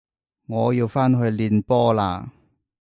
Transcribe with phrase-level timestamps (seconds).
[0.47, 2.31] 我要返去練波喇